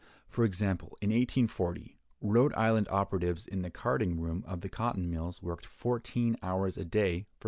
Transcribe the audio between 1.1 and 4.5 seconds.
1840, Rhode Island operatives in the carding room